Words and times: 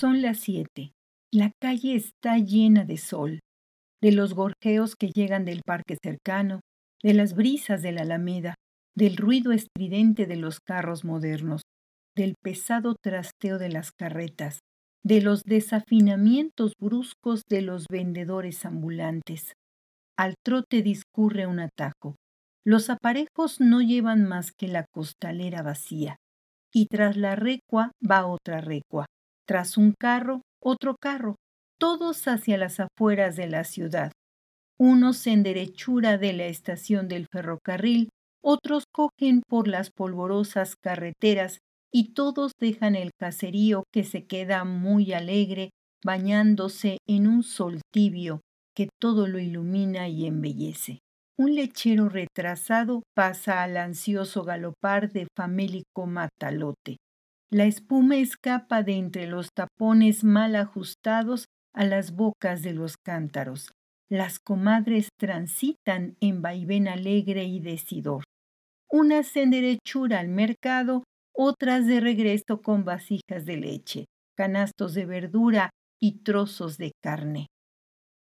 Son 0.00 0.22
las 0.22 0.38
siete. 0.38 0.94
La 1.30 1.52
calle 1.60 1.94
está 1.94 2.38
llena 2.38 2.86
de 2.86 2.96
sol, 2.96 3.40
de 4.00 4.12
los 4.12 4.32
gorjeos 4.32 4.96
que 4.96 5.10
llegan 5.10 5.44
del 5.44 5.60
parque 5.62 5.98
cercano, 6.02 6.60
de 7.02 7.12
las 7.12 7.34
brisas 7.34 7.82
de 7.82 7.92
la 7.92 8.00
alameda, 8.00 8.54
del 8.96 9.18
ruido 9.18 9.52
estridente 9.52 10.24
de 10.24 10.36
los 10.36 10.58
carros 10.58 11.04
modernos, 11.04 11.60
del 12.16 12.34
pesado 12.42 12.94
trasteo 12.94 13.58
de 13.58 13.68
las 13.68 13.92
carretas, 13.92 14.60
de 15.04 15.20
los 15.20 15.42
desafinamientos 15.42 16.72
bruscos 16.80 17.42
de 17.46 17.60
los 17.60 17.84
vendedores 17.90 18.64
ambulantes. 18.64 19.52
Al 20.16 20.32
trote 20.42 20.80
discurre 20.80 21.46
un 21.46 21.60
atajo. 21.60 22.16
Los 22.64 22.88
aparejos 22.88 23.60
no 23.60 23.82
llevan 23.82 24.24
más 24.26 24.52
que 24.52 24.66
la 24.66 24.86
costalera 24.94 25.60
vacía, 25.60 26.16
y 26.72 26.86
tras 26.86 27.18
la 27.18 27.36
recua 27.36 27.92
va 28.02 28.26
otra 28.26 28.62
recua, 28.62 29.04
tras 29.50 29.76
un 29.76 29.94
carro, 29.98 30.42
otro 30.62 30.94
carro, 30.94 31.34
todos 31.76 32.28
hacia 32.28 32.56
las 32.56 32.78
afueras 32.78 33.34
de 33.34 33.48
la 33.48 33.64
ciudad. 33.64 34.12
Unos 34.78 35.26
en 35.26 35.42
derechura 35.42 36.18
de 36.18 36.32
la 36.34 36.44
estación 36.44 37.08
del 37.08 37.26
ferrocarril, 37.26 38.10
otros 38.44 38.84
cogen 38.94 39.42
por 39.48 39.66
las 39.66 39.90
polvorosas 39.90 40.76
carreteras 40.80 41.58
y 41.92 42.12
todos 42.14 42.52
dejan 42.60 42.94
el 42.94 43.10
caserío 43.18 43.82
que 43.92 44.04
se 44.04 44.24
queda 44.24 44.62
muy 44.62 45.12
alegre 45.14 45.70
bañándose 46.04 46.98
en 47.08 47.26
un 47.26 47.42
sol 47.42 47.80
tibio 47.92 48.42
que 48.76 48.88
todo 49.00 49.26
lo 49.26 49.40
ilumina 49.40 50.06
y 50.08 50.26
embellece. 50.26 51.00
Un 51.36 51.56
lechero 51.56 52.08
retrasado 52.08 53.02
pasa 53.16 53.64
al 53.64 53.78
ansioso 53.78 54.44
galopar 54.44 55.10
de 55.10 55.26
famélico 55.36 56.06
matalote. 56.06 56.98
La 57.52 57.64
espuma 57.64 58.16
escapa 58.16 58.84
de 58.84 58.92
entre 58.92 59.26
los 59.26 59.48
tapones 59.52 60.22
mal 60.22 60.54
ajustados 60.54 61.46
a 61.74 61.84
las 61.84 62.14
bocas 62.14 62.62
de 62.62 62.72
los 62.72 62.96
cántaros. 62.96 63.72
Las 64.08 64.38
comadres 64.38 65.08
transitan 65.18 66.16
en 66.20 66.42
vaivén 66.42 66.86
alegre 66.86 67.44
y 67.44 67.58
decidor. 67.58 68.22
Unas 68.88 69.36
en 69.36 69.50
derechura 69.50 70.20
al 70.20 70.28
mercado, 70.28 71.02
otras 71.34 71.86
de 71.86 71.98
regreso 71.98 72.60
con 72.62 72.84
vasijas 72.84 73.44
de 73.46 73.56
leche, 73.56 74.04
canastos 74.36 74.94
de 74.94 75.06
verdura 75.06 75.70
y 76.00 76.22
trozos 76.22 76.76
de 76.76 76.92
carne. 77.02 77.46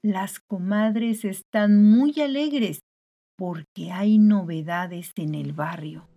Las 0.01 0.39
comadres 0.39 1.25
están 1.25 1.83
muy 1.83 2.13
alegres 2.21 2.79
porque 3.37 3.91
hay 3.91 4.17
novedades 4.17 5.11
en 5.17 5.35
el 5.35 5.51
barrio. 5.51 6.07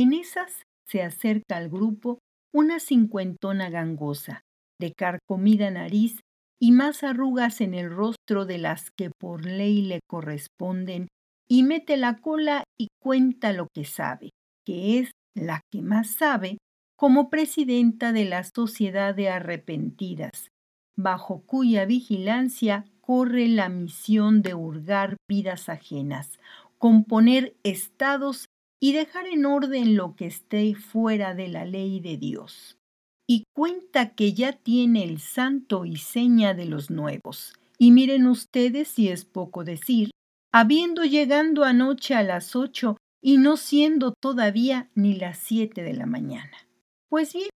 En 0.00 0.12
esas 0.12 0.62
se 0.86 1.02
acerca 1.02 1.56
al 1.56 1.70
grupo 1.70 2.20
una 2.54 2.78
cincuentona 2.78 3.68
gangosa, 3.68 4.42
de 4.80 4.92
carcomida 4.92 5.72
nariz 5.72 6.20
y 6.60 6.70
más 6.70 7.02
arrugas 7.02 7.60
en 7.60 7.74
el 7.74 7.90
rostro 7.90 8.46
de 8.46 8.58
las 8.58 8.92
que 8.92 9.10
por 9.10 9.44
ley 9.44 9.82
le 9.82 9.98
corresponden, 10.08 11.08
y 11.50 11.64
mete 11.64 11.96
la 11.96 12.18
cola 12.18 12.62
y 12.78 12.90
cuenta 13.02 13.52
lo 13.52 13.66
que 13.74 13.84
sabe, 13.84 14.30
que 14.64 15.00
es 15.00 15.10
la 15.34 15.62
que 15.72 15.82
más 15.82 16.10
sabe, 16.10 16.58
como 16.96 17.28
presidenta 17.28 18.12
de 18.12 18.24
la 18.24 18.44
Sociedad 18.44 19.16
de 19.16 19.30
Arrepentidas, 19.30 20.46
bajo 20.96 21.42
cuya 21.44 21.86
vigilancia 21.86 22.84
corre 23.00 23.48
la 23.48 23.68
misión 23.68 24.42
de 24.42 24.54
hurgar 24.54 25.16
vidas 25.28 25.68
ajenas, 25.68 26.38
componer 26.78 27.56
estados 27.64 28.46
y 28.80 28.92
dejar 28.92 29.26
en 29.26 29.44
orden 29.46 29.96
lo 29.96 30.14
que 30.14 30.26
esté 30.26 30.74
fuera 30.74 31.34
de 31.34 31.48
la 31.48 31.64
ley 31.64 32.00
de 32.00 32.16
Dios. 32.16 32.76
Y 33.26 33.44
cuenta 33.54 34.14
que 34.14 34.32
ya 34.32 34.52
tiene 34.52 35.04
el 35.04 35.20
santo 35.20 35.84
y 35.84 35.96
seña 35.96 36.54
de 36.54 36.64
los 36.64 36.90
nuevos. 36.90 37.54
Y 37.78 37.90
miren 37.92 38.26
ustedes 38.26 38.88
si 38.88 39.08
es 39.08 39.24
poco 39.24 39.64
decir, 39.64 40.10
habiendo 40.52 41.04
llegando 41.04 41.64
anoche 41.64 42.14
a 42.14 42.22
las 42.22 42.56
ocho 42.56 42.96
y 43.20 43.36
no 43.36 43.56
siendo 43.56 44.12
todavía 44.12 44.90
ni 44.94 45.14
las 45.14 45.38
siete 45.38 45.82
de 45.82 45.94
la 45.94 46.06
mañana. 46.06 46.56
Pues 47.08 47.32
bien, 47.34 47.50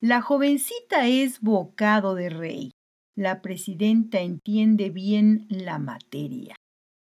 la 0.00 0.22
jovencita 0.22 1.06
es 1.08 1.40
bocado 1.40 2.14
de 2.14 2.30
rey. 2.30 2.70
La 3.16 3.42
presidenta 3.42 4.20
entiende 4.20 4.90
bien 4.90 5.46
la 5.50 5.78
materia. 5.78 6.56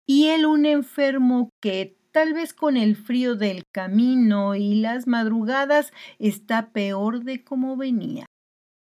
Y 0.06 0.28
él 0.28 0.46
un 0.46 0.66
enfermo 0.66 1.50
que 1.62 1.98
Tal 2.14 2.36
vez 2.36 2.54
con 2.54 2.78
el 2.78 2.96
frío 2.96 3.36
del 3.36 3.64
camino 3.74 4.54
y 4.54 4.76
las 4.76 5.08
madrugadas 5.08 5.92
está 6.20 6.70
peor 6.70 7.24
de 7.24 7.44
como 7.44 7.76
venía. 7.76 8.28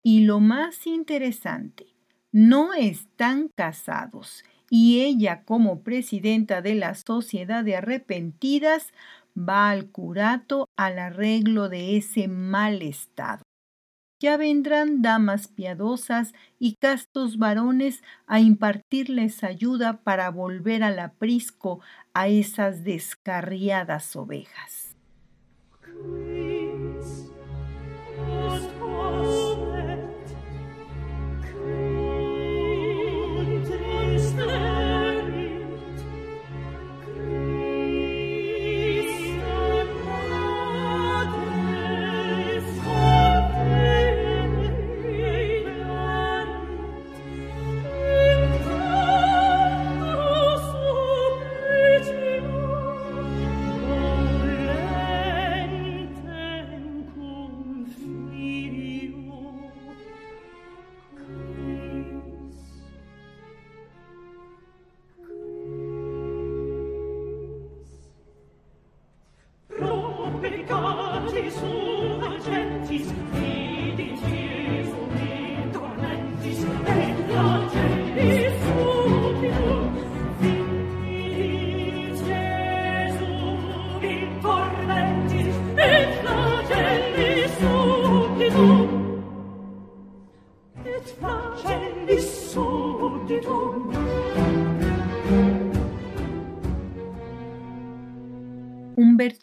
Y 0.03 0.21
lo 0.21 0.39
más 0.39 0.87
interesante, 0.87 1.85
no 2.31 2.73
están 2.73 3.49
casados 3.55 4.43
y 4.71 5.01
ella 5.01 5.43
como 5.43 5.83
presidenta 5.83 6.63
de 6.63 6.73
la 6.73 6.95
Sociedad 6.95 7.63
de 7.63 7.75
Arrepentidas 7.75 8.91
va 9.37 9.69
al 9.69 9.91
curato 9.91 10.65
al 10.75 10.97
arreglo 10.97 11.69
de 11.69 11.97
ese 11.97 12.27
mal 12.27 12.81
estado. 12.81 13.43
Ya 14.21 14.37
vendrán 14.37 15.01
damas 15.01 15.49
piadosas 15.49 16.33
y 16.59 16.75
castos 16.75 17.37
varones 17.37 18.03
a 18.25 18.39
impartirles 18.39 19.43
ayuda 19.43 20.01
para 20.03 20.29
volver 20.29 20.81
al 20.83 20.99
aprisco 20.99 21.81
a 22.13 22.27
esas 22.29 22.85
descarriadas 22.85 24.15
ovejas. 24.15 24.80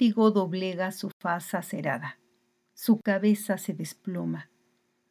Doblega 0.06 0.92
su 0.92 1.10
faz 1.20 1.54
acerada. 1.54 2.18
Su 2.74 3.00
cabeza 3.00 3.58
se 3.58 3.74
desploma. 3.74 4.50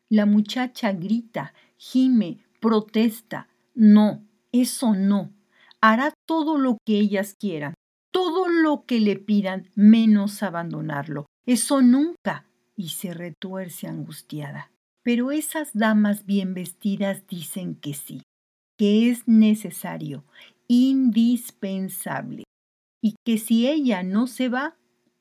La 0.09 0.25
muchacha 0.25 0.93
grita, 0.93 1.53
gime, 1.77 2.39
protesta. 2.61 3.49
No, 3.75 4.23
eso 4.51 4.93
no. 4.93 5.33
Hará 5.81 6.13
todo 6.25 6.57
lo 6.57 6.77
que 6.85 6.97
ellas 6.97 7.35
quieran, 7.37 7.73
todo 8.11 8.47
lo 8.47 8.85
que 8.85 8.99
le 8.99 9.17
pidan, 9.17 9.69
menos 9.75 10.41
abandonarlo. 10.41 11.25
Eso 11.45 11.81
nunca. 11.81 12.45
Y 12.75 12.89
se 12.89 13.13
retuerce 13.13 13.87
angustiada. 13.87 14.71
Pero 15.03 15.31
esas 15.31 15.71
damas 15.73 16.25
bien 16.25 16.53
vestidas 16.53 17.25
dicen 17.27 17.75
que 17.75 17.93
sí, 17.93 18.21
que 18.77 19.09
es 19.09 19.27
necesario, 19.27 20.25
indispensable, 20.67 22.43
y 23.01 23.15
que 23.23 23.37
si 23.37 23.67
ella 23.67 24.03
no 24.03 24.27
se 24.27 24.49
va, 24.49 24.75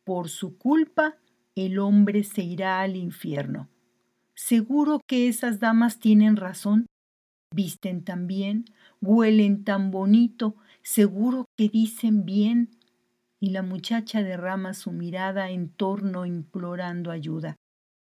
por 0.05 0.29
su 0.29 0.57
culpa, 0.57 1.17
el 1.55 1.79
hombre 1.79 2.23
se 2.23 2.43
irá 2.43 2.81
al 2.81 2.97
infierno. 2.97 3.69
Seguro 4.35 5.01
que 5.07 5.29
esas 5.29 5.59
damas 5.59 5.99
tienen 5.99 6.37
razón. 6.37 6.87
Visten 7.55 8.05
tan 8.05 8.27
bien, 8.27 8.67
huelen 9.01 9.65
tan 9.65 9.91
bonito, 9.91 10.57
seguro 10.83 11.47
que 11.57 11.69
dicen 11.69 12.25
bien. 12.25 12.71
Y 13.41 13.51
la 13.51 13.63
muchacha 13.63 14.23
derrama 14.23 14.75
su 14.75 14.93
mirada 14.93 15.51
en 15.51 15.71
torno 15.71 16.27
implorando 16.27 17.11
ayuda. 17.11 17.57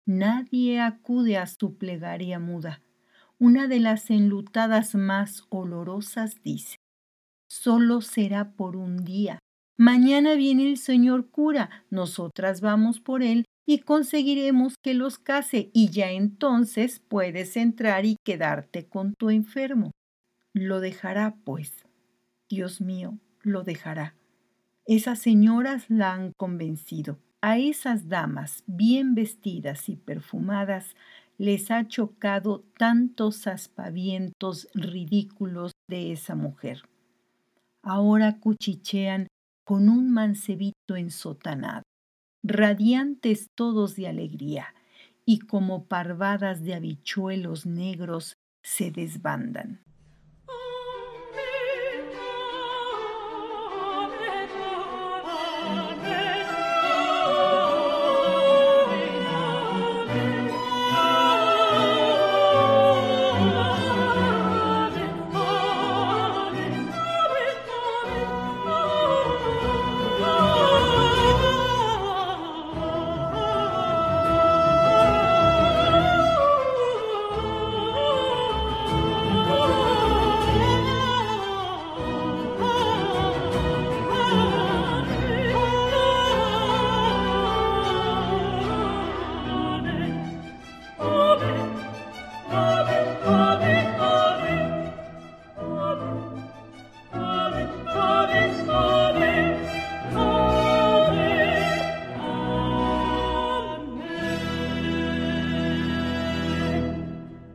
Nadie 0.06 0.80
acude 0.80 1.36
a 1.36 1.46
su 1.46 1.76
plegaria 1.76 2.38
muda. 2.38 2.82
Una 3.38 3.68
de 3.68 3.80
las 3.80 4.10
enlutadas 4.10 4.94
más 4.94 5.44
olorosas 5.50 6.42
dice, 6.42 6.76
solo 7.48 8.00
será 8.00 8.52
por 8.52 8.76
un 8.76 9.04
día. 9.04 9.38
Mañana 9.84 10.34
viene 10.34 10.70
el 10.70 10.76
señor 10.76 11.28
cura, 11.28 11.68
nosotras 11.90 12.60
vamos 12.60 13.00
por 13.00 13.20
él 13.20 13.46
y 13.66 13.80
conseguiremos 13.80 14.74
que 14.80 14.94
los 14.94 15.18
case 15.18 15.70
y 15.72 15.88
ya 15.88 16.12
entonces 16.12 17.00
puedes 17.00 17.56
entrar 17.56 18.04
y 18.04 18.14
quedarte 18.24 18.86
con 18.86 19.14
tu 19.14 19.30
enfermo. 19.30 19.90
Lo 20.52 20.78
dejará, 20.78 21.34
pues. 21.44 21.84
Dios 22.48 22.80
mío, 22.80 23.18
lo 23.42 23.64
dejará. 23.64 24.14
Esas 24.86 25.18
señoras 25.18 25.90
la 25.90 26.12
han 26.12 26.30
convencido. 26.36 27.18
A 27.40 27.58
esas 27.58 28.08
damas 28.08 28.62
bien 28.68 29.16
vestidas 29.16 29.88
y 29.88 29.96
perfumadas 29.96 30.94
les 31.38 31.72
ha 31.72 31.88
chocado 31.88 32.62
tantos 32.78 33.48
aspavientos 33.48 34.68
ridículos 34.74 35.72
de 35.88 36.12
esa 36.12 36.36
mujer. 36.36 36.82
Ahora 37.82 38.38
cuchichean 38.38 39.26
con 39.64 39.88
un 39.88 40.12
mancebito 40.12 40.96
ensotanado, 40.96 41.82
radiantes 42.42 43.48
todos 43.54 43.96
de 43.96 44.08
alegría, 44.08 44.74
y 45.24 45.38
como 45.40 45.86
parvadas 45.86 46.62
de 46.62 46.74
habichuelos 46.74 47.66
negros 47.66 48.34
se 48.62 48.90
desbandan. 48.90 49.80